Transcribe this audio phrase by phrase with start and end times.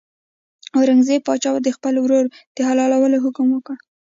[0.75, 3.75] اورنګزېب پاچا د خپل ورور د حلالولو حکم وکړ.